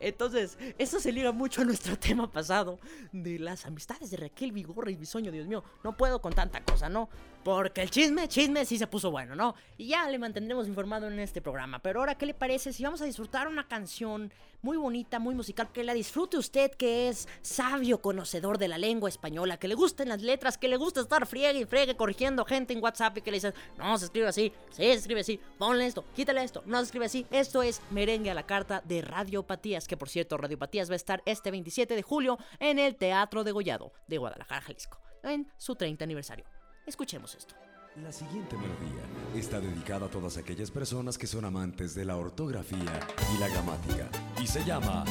Entonces, 0.00 0.58
eso 0.76 1.00
se 1.00 1.12
liga 1.12 1.32
mucho 1.32 1.62
a 1.62 1.64
nuestro 1.64 1.96
tema 1.98 2.30
pasado 2.30 2.78
de 3.12 3.38
las 3.38 3.64
amistades 3.64 4.10
de 4.10 4.16
Raquel 4.16 4.52
Vigorra 4.52 4.90
y 4.90 4.96
Bisoño. 4.96 5.30
Dios 5.30 5.46
mío, 5.46 5.62
no 5.82 5.96
puedo 5.96 6.20
con 6.20 6.32
tanta 6.32 6.62
cosa, 6.64 6.88
¿no? 6.88 7.08
Porque 7.44 7.82
el 7.82 7.90
chisme, 7.90 8.26
chisme 8.26 8.64
sí 8.64 8.78
se 8.78 8.86
puso 8.86 9.10
bueno, 9.10 9.34
¿no? 9.34 9.54
Y 9.76 9.88
ya 9.88 10.08
le 10.08 10.18
mantendremos 10.18 10.66
informado 10.66 11.08
en 11.08 11.18
este 11.20 11.42
programa. 11.42 11.78
Pero 11.80 12.00
ahora, 12.00 12.16
¿qué 12.16 12.24
le 12.26 12.34
parece 12.34 12.72
si 12.72 12.82
vamos 12.82 13.02
a 13.02 13.04
disfrutar 13.04 13.48
una 13.48 13.68
canción 13.68 14.32
muy 14.64 14.78
bonita, 14.78 15.18
muy 15.18 15.34
musical, 15.34 15.70
que 15.70 15.84
la 15.84 15.92
disfrute 15.92 16.38
usted, 16.38 16.70
que 16.70 17.10
es 17.10 17.28
sabio 17.42 18.00
conocedor 18.00 18.56
de 18.56 18.66
la 18.66 18.78
lengua 18.78 19.10
española, 19.10 19.58
que 19.58 19.68
le 19.68 19.74
gusten 19.74 20.08
las 20.08 20.22
letras, 20.22 20.56
que 20.56 20.68
le 20.68 20.78
gusta 20.78 21.02
estar 21.02 21.26
friegue 21.26 21.60
y 21.60 21.64
friegue 21.66 21.96
corrigiendo 21.96 22.46
gente 22.46 22.72
en 22.72 22.82
WhatsApp 22.82 23.18
y 23.18 23.20
que 23.20 23.30
le 23.30 23.36
dices, 23.36 23.52
no, 23.76 23.98
se 23.98 24.06
escribe 24.06 24.28
así, 24.28 24.52
sí, 24.70 24.76
se 24.84 24.92
escribe 24.94 25.20
así, 25.20 25.38
ponle 25.58 25.84
esto, 25.84 26.02
quítale 26.16 26.42
esto, 26.42 26.62
no 26.64 26.78
se 26.78 26.84
escribe 26.84 27.04
así. 27.04 27.26
Esto 27.30 27.62
es 27.62 27.82
Merengue 27.90 28.30
a 28.30 28.34
la 28.34 28.46
Carta 28.46 28.82
de 28.86 29.02
Radiopatías, 29.02 29.86
que 29.86 29.98
por 29.98 30.08
cierto, 30.08 30.38
Radiopatías 30.38 30.88
va 30.88 30.94
a 30.94 30.96
estar 30.96 31.22
este 31.26 31.50
27 31.50 31.94
de 31.94 32.02
julio 32.02 32.38
en 32.58 32.78
el 32.78 32.96
Teatro 32.96 33.44
de 33.44 33.52
Gollado 33.52 33.92
de 34.06 34.16
Guadalajara, 34.16 34.62
Jalisco, 34.62 34.98
en 35.22 35.46
su 35.58 35.74
30 35.74 36.04
aniversario. 36.04 36.53
Escuchemos 36.86 37.34
esto. 37.34 37.54
La 38.02 38.12
siguiente 38.12 38.56
melodía 38.56 39.02
está 39.36 39.60
dedicada 39.60 40.06
a 40.06 40.10
todas 40.10 40.36
aquellas 40.36 40.70
personas 40.70 41.16
que 41.16 41.26
son 41.26 41.44
amantes 41.44 41.94
de 41.94 42.04
la 42.04 42.16
ortografía 42.16 43.00
y 43.34 43.38
la 43.38 43.48
gramática 43.48 44.08
y 44.42 44.46
se 44.46 44.64
llama 44.64 45.04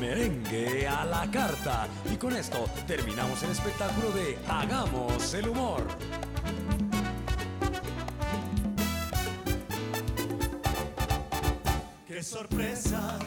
Merengue 0.00 0.88
a 0.88 1.04
la 1.04 1.30
Carta. 1.30 1.86
Y 2.10 2.16
con 2.16 2.34
esto 2.34 2.64
terminamos 2.86 3.42
el 3.42 3.50
espectáculo 3.50 4.10
de 4.12 4.38
Hagamos 4.48 5.34
el 5.34 5.50
Humor. 5.50 5.86
Qué 12.08 12.22
sorpresa, 12.22 13.18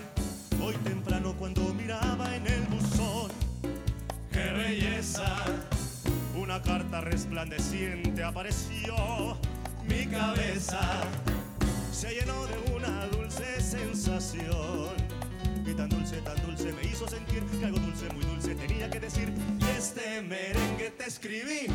carta 6.61 7.01
resplandeciente 7.01 8.23
apareció. 8.23 9.37
Mi 9.87 10.05
cabeza 10.05 10.79
se 11.91 12.13
llenó 12.13 12.45
de 12.47 12.73
una 12.75 13.07
dulce 13.07 13.61
sensación. 13.61 14.89
Y 15.65 15.73
tan 15.73 15.89
dulce, 15.89 16.17
tan 16.21 16.35
dulce 16.45 16.71
me 16.73 16.83
hizo 16.83 17.07
sentir 17.07 17.43
que 17.45 17.65
algo 17.65 17.79
dulce, 17.79 18.09
muy 18.13 18.25
dulce 18.25 18.55
tenía 18.55 18.89
que 18.89 18.99
decir. 18.99 19.33
Este 19.77 20.21
merengue 20.21 20.91
te 20.91 21.05
escribí. 21.07 21.67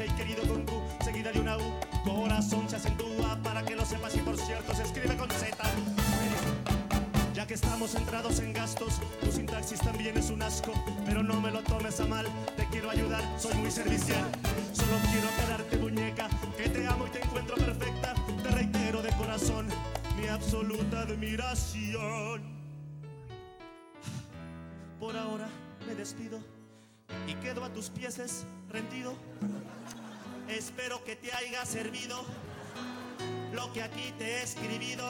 Y 0.00 0.08
querido 0.12 0.42
con 0.48 0.64
Q, 0.64 0.72
seguida 1.04 1.30
de 1.32 1.40
una 1.40 1.58
U. 1.58 1.62
Corazón 2.02 2.66
se 2.68 2.76
acentúa 2.76 3.38
para 3.42 3.62
que 3.62 3.76
lo 3.76 3.84
sepas 3.84 4.16
y 4.16 4.20
por 4.20 4.38
cierto 4.38 4.74
se 4.74 4.84
escribe 4.84 5.14
con 5.18 5.28
Z. 5.28 5.54
Ya 7.34 7.46
que 7.46 7.54
estamos 7.54 7.90
centrados 7.90 8.38
en 8.40 8.54
gastos, 8.54 9.00
tu 9.20 9.30
sintaxis 9.30 9.80
también 9.80 10.16
es 10.16 10.30
un 10.30 10.40
asco, 10.42 10.72
pero 11.04 11.22
no 11.22 11.38
me 11.42 11.50
lo 11.50 11.62
tomes 11.62 12.00
a 12.00 12.06
mal, 12.06 12.26
te 12.56 12.66
quiero 12.68 12.88
ayudar, 12.88 13.22
soy 13.38 13.52
muy 13.54 13.70
servicial. 13.70 14.24
Solo 14.72 14.96
quiero 15.10 15.28
aclararte, 15.28 15.76
muñeca, 15.76 16.28
que 16.56 16.70
te 16.70 16.86
amo 16.86 17.06
y 17.06 17.10
te 17.10 17.22
encuentro 17.22 17.56
perfecta. 17.56 18.14
Te 18.42 18.48
reitero 18.48 19.02
de 19.02 19.10
corazón 19.10 19.68
mi 20.16 20.26
absoluta 20.26 21.02
admiración. 21.02 22.42
Por 24.98 25.16
ahora 25.18 25.48
me 25.86 25.94
despido 25.94 26.61
y 27.26 27.34
quedo 27.34 27.64
a 27.64 27.72
tus 27.72 27.90
pies 27.90 28.44
rendido. 28.70 29.14
Espero 30.48 31.02
que 31.04 31.16
te 31.16 31.32
haya 31.32 31.64
servido 31.64 32.24
lo 33.52 33.72
que 33.72 33.82
aquí 33.82 34.12
te 34.18 34.24
he 34.24 34.42
escribido. 34.42 35.04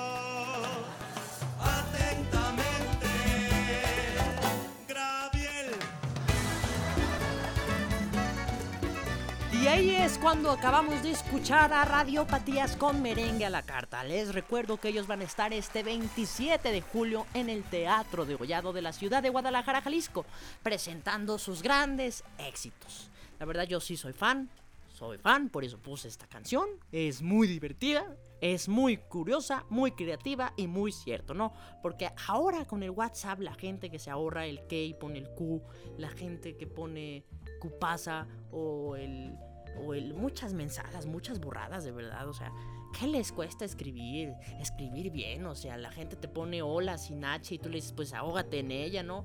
Y 9.72 9.74
ahí 9.74 9.90
es 9.90 10.18
cuando 10.18 10.50
acabamos 10.50 11.02
de 11.02 11.12
escuchar 11.12 11.72
a 11.72 11.86
Radiopatías 11.86 12.76
con 12.76 13.00
merengue 13.00 13.46
a 13.46 13.50
la 13.50 13.62
carta. 13.62 14.04
Les 14.04 14.34
recuerdo 14.34 14.76
que 14.76 14.88
ellos 14.88 15.06
van 15.06 15.22
a 15.22 15.24
estar 15.24 15.54
este 15.54 15.82
27 15.82 16.70
de 16.70 16.82
julio 16.82 17.24
en 17.32 17.48
el 17.48 17.62
Teatro 17.62 18.26
de 18.26 18.34
Gollado 18.34 18.74
de 18.74 18.82
la 18.82 18.92
ciudad 18.92 19.22
de 19.22 19.30
Guadalajara, 19.30 19.80
Jalisco, 19.80 20.26
presentando 20.62 21.38
sus 21.38 21.62
grandes 21.62 22.22
éxitos. 22.36 23.10
La 23.40 23.46
verdad 23.46 23.66
yo 23.66 23.80
sí 23.80 23.96
soy 23.96 24.12
fan, 24.12 24.50
soy 24.88 25.16
fan, 25.16 25.48
por 25.48 25.64
eso 25.64 25.78
puse 25.78 26.06
esta 26.06 26.26
canción. 26.26 26.68
Es 26.90 27.22
muy 27.22 27.46
divertida, 27.46 28.04
es 28.42 28.68
muy 28.68 28.98
curiosa, 28.98 29.64
muy 29.70 29.92
creativa 29.92 30.52
y 30.58 30.66
muy 30.66 30.92
cierto, 30.92 31.32
¿no? 31.32 31.54
Porque 31.80 32.10
ahora 32.28 32.66
con 32.66 32.82
el 32.82 32.90
WhatsApp 32.90 33.40
la 33.40 33.54
gente 33.54 33.88
que 33.88 33.98
se 33.98 34.10
ahorra 34.10 34.44
el 34.44 34.66
K 34.66 34.76
y 34.76 34.92
pone 34.92 35.18
el 35.18 35.30
Q, 35.30 35.62
la 35.96 36.10
gente 36.10 36.58
que 36.58 36.66
pone 36.66 37.24
Q 37.58 37.78
pasa 37.78 38.26
o 38.50 38.96
el 38.96 39.34
o 39.78 39.92
muchas 40.14 40.52
mensajes, 40.52 41.06
muchas 41.06 41.40
burradas 41.40 41.84
de 41.84 41.92
verdad, 41.92 42.28
o 42.28 42.32
sea, 42.32 42.52
¿qué 42.98 43.06
les 43.06 43.32
cuesta 43.32 43.64
escribir? 43.64 44.34
Escribir 44.60 45.10
bien, 45.10 45.46
o 45.46 45.54
sea, 45.54 45.76
la 45.76 45.90
gente 45.90 46.16
te 46.16 46.28
pone 46.28 46.62
hola 46.62 46.98
sin 46.98 47.24
H 47.24 47.54
y 47.54 47.58
tú 47.58 47.68
le 47.68 47.76
dices, 47.76 47.92
pues 47.92 48.12
ahógate 48.12 48.58
en 48.58 48.70
ella, 48.70 49.02
¿no? 49.02 49.24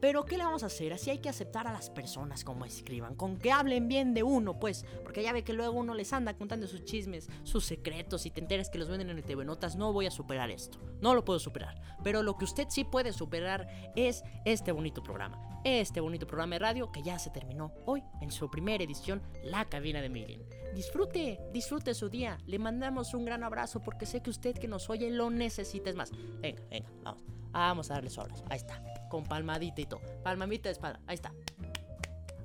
Pero 0.00 0.24
¿qué 0.24 0.38
le 0.38 0.44
vamos 0.44 0.62
a 0.62 0.66
hacer? 0.66 0.92
Así 0.92 1.10
hay 1.10 1.18
que 1.18 1.28
aceptar 1.28 1.66
a 1.66 1.72
las 1.72 1.90
personas 1.90 2.44
como 2.44 2.64
escriban, 2.64 3.14
con 3.14 3.38
que 3.38 3.50
hablen 3.50 3.88
bien 3.88 4.14
de 4.14 4.22
uno, 4.22 4.58
pues, 4.58 4.84
porque 5.02 5.22
ya 5.22 5.32
ve 5.32 5.44
que 5.44 5.52
luego 5.52 5.78
uno 5.78 5.94
les 5.94 6.12
anda 6.12 6.34
contando 6.34 6.66
sus 6.66 6.84
chismes, 6.84 7.28
sus 7.42 7.64
secretos 7.64 8.26
y 8.26 8.30
te 8.30 8.40
enteras 8.40 8.70
que 8.70 8.78
los 8.78 8.88
venden 8.88 9.10
en 9.10 9.18
el 9.18 9.24
TV 9.24 9.44
Notas. 9.44 9.76
No 9.76 9.92
voy 9.92 10.06
a 10.06 10.10
superar 10.10 10.50
esto, 10.50 10.78
no 11.00 11.14
lo 11.14 11.24
puedo 11.24 11.38
superar. 11.38 11.80
Pero 12.04 12.22
lo 12.22 12.36
que 12.36 12.44
usted 12.44 12.66
sí 12.68 12.84
puede 12.84 13.12
superar 13.12 13.68
es 13.96 14.22
este 14.44 14.72
bonito 14.72 15.02
programa, 15.02 15.60
este 15.64 16.00
bonito 16.00 16.26
programa 16.26 16.56
de 16.56 16.60
radio 16.60 16.92
que 16.92 17.02
ya 17.02 17.18
se 17.18 17.30
terminó 17.30 17.72
hoy 17.86 18.02
en 18.20 18.30
su 18.30 18.50
primera 18.50 18.84
edición, 18.84 19.22
La 19.42 19.64
Cabina 19.64 20.00
de 20.00 20.08
Miguel. 20.08 20.46
Disfrute, 20.74 21.40
disfrute 21.52 21.94
su 21.94 22.08
día. 22.08 22.38
Le 22.46 22.58
mandamos 22.58 23.14
un 23.14 23.24
gran 23.24 23.42
abrazo 23.42 23.80
porque 23.80 24.06
sé 24.06 24.22
que 24.22 24.30
usted 24.30 24.56
que 24.56 24.68
nos 24.68 24.88
oye 24.90 25.10
lo 25.10 25.30
necesita. 25.30 25.90
Es 25.90 25.96
más, 25.96 26.12
venga, 26.40 26.62
venga, 26.70 26.90
vamos. 27.02 27.24
Vamos 27.50 27.90
a 27.90 27.94
darle 27.94 28.10
solas. 28.10 28.44
Ahí 28.50 28.58
está. 28.58 28.82
Con 29.08 29.24
palmadita 29.24 29.80
y 29.80 29.86
todo. 29.86 30.00
Palmadita 30.22 30.68
de 30.68 30.72
espada. 30.72 31.00
Ahí 31.06 31.14
está. 31.14 31.32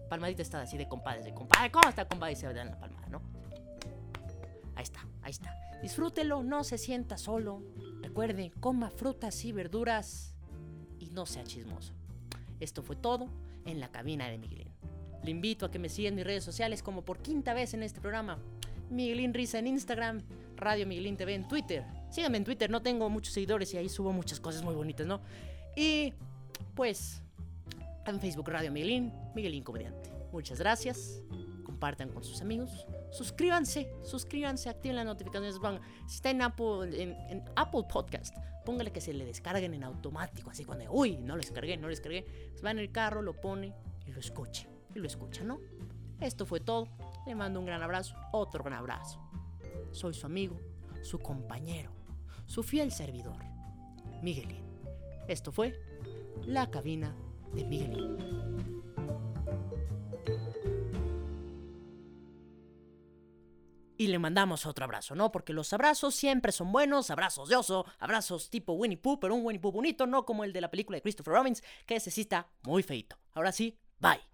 Palmadita 0.10 0.42
está 0.42 0.62
así 0.62 0.78
de 0.78 0.88
compadres. 0.88 1.26
De 1.26 1.34
compadre. 1.34 1.72
¿Cómo 1.72 1.90
está 1.90 2.06
compadre? 2.08 2.34
Y 2.34 2.36
se 2.36 2.52
dan 2.54 2.70
la 2.70 2.80
palmada, 2.80 3.08
¿no? 3.10 3.22
Ahí 4.76 4.84
está, 4.84 5.06
ahí 5.22 5.32
está. 5.32 5.56
Disfrútelo, 5.82 6.44
no 6.44 6.64
se 6.64 6.78
sienta 6.78 7.18
solo. 7.18 7.62
Recuerde, 8.02 8.52
coma 8.60 8.90
frutas 8.90 9.44
y 9.46 9.52
verduras. 9.52 10.36
Y 11.00 11.08
no 11.08 11.26
sea 11.26 11.44
chismoso. 11.44 11.94
Esto 12.60 12.82
fue 12.82 12.96
todo 12.96 13.28
en 13.66 13.80
la 13.80 13.90
cabina 13.90 14.28
de 14.30 14.38
Miguelín. 14.38 14.70
Le 15.24 15.32
invito 15.32 15.66
a 15.66 15.72
que 15.72 15.80
me 15.80 15.90
siga 15.90 16.10
en 16.10 16.16
mis 16.16 16.26
redes 16.26 16.44
sociales 16.44 16.84
como 16.84 17.04
por 17.04 17.20
quinta 17.20 17.54
vez 17.54 17.74
en 17.74 17.84
este 17.84 18.02
programa. 18.02 18.38
Miguelín 18.90 19.34
Risa 19.34 19.60
en 19.60 19.68
Instagram, 19.68 20.22
Radio 20.56 20.86
Miguelín 20.86 21.18
TV 21.18 21.34
en 21.34 21.48
Twitter. 21.48 21.84
Síganme 22.12 22.38
en 22.38 22.44
Twitter, 22.44 22.70
no 22.70 22.82
tengo 22.82 23.10
muchos 23.10 23.34
seguidores 23.34 23.74
y 23.74 23.78
ahí 23.78 23.90
subo 23.90 24.12
muchas 24.12 24.40
cosas 24.40 24.64
muy 24.64 24.76
bonitas, 24.76 25.08
¿no? 25.08 25.22
Y 25.76 26.14
pues 26.76 27.22
en 28.06 28.20
Facebook 28.20 28.50
Radio 28.50 28.72
Miguelín, 28.72 29.14
Miguelín 29.36 29.64
Comediante. 29.64 30.12
Muchas 30.32 30.60
gracias. 30.60 31.22
Compartan 31.64 32.10
con 32.10 32.24
sus 32.24 32.42
amigos. 32.42 32.88
Suscríbanse, 33.12 33.94
suscríbanse, 34.04 34.70
activen 34.70 34.96
las 34.96 35.06
notificaciones. 35.06 35.60
Van, 35.60 35.80
si 36.08 36.16
está 36.16 36.30
en 36.30 36.42
Apple, 36.42 37.84
Podcast, 37.92 38.36
póngale 38.66 38.92
que 38.92 39.02
se 39.02 39.14
le 39.14 39.26
descarguen 39.26 39.74
en 39.74 39.84
automático. 39.84 40.50
Así 40.50 40.66
cuando, 40.66 40.92
uy, 40.92 41.18
no 41.18 41.36
lo 41.36 41.42
descargué, 41.42 41.78
no 41.78 41.84
lo 41.84 41.90
descargué. 41.90 42.52
Se 42.56 42.64
va 42.64 42.72
en 42.72 42.80
el 42.80 42.92
carro, 42.92 43.22
lo 43.22 43.40
pone 43.40 43.74
y 44.08 44.12
lo 44.12 44.20
escucha. 44.20 44.68
Y 44.96 45.00
lo 45.00 45.08
escucha, 45.08 45.44
¿no? 45.44 45.60
Esto 46.20 46.46
fue 46.46 46.60
todo. 46.60 46.88
Le 47.26 47.36
mando 47.36 47.60
un 47.60 47.66
gran 47.66 47.82
abrazo, 47.82 48.16
otro 48.32 48.64
gran 48.64 48.80
abrazo. 48.80 49.20
Soy 49.92 50.14
su 50.14 50.26
amigo, 50.26 50.60
su 51.02 51.20
compañero, 51.20 51.92
su 52.46 52.64
fiel 52.64 52.92
servidor, 52.92 53.44
Miguelín. 54.22 54.64
Esto 55.28 55.52
fue 55.52 55.80
la 56.46 56.70
cabina 56.70 57.16
de 57.54 57.64
Miguelín. 57.66 58.18
Y 63.96 64.08
le 64.08 64.20
mandamos 64.20 64.66
otro 64.66 64.84
abrazo, 64.84 65.16
¿no? 65.16 65.32
Porque 65.32 65.54
los 65.54 65.72
abrazos 65.72 66.16
siempre 66.16 66.52
son 66.52 66.72
buenos, 66.72 67.10
abrazos 67.10 67.48
de 67.48 67.56
oso, 67.56 67.86
abrazos 68.00 68.50
tipo 68.50 68.74
Winnie 68.74 68.98
Pooh, 68.98 69.20
pero 69.20 69.36
un 69.36 69.46
Winnie 69.46 69.62
Pooh 69.62 69.72
bonito, 69.72 70.08
no 70.08 70.26
como 70.26 70.44
el 70.44 70.52
de 70.52 70.62
la 70.62 70.72
película 70.72 70.98
de 70.98 71.02
Christopher 71.02 71.36
Robbins, 71.36 71.64
que 71.86 72.00
sí 72.00 72.22
está 72.22 72.50
muy 72.64 72.84
feito. 72.84 73.18
Ahora 73.34 73.52
sí, 73.52 73.80
bye. 74.00 74.33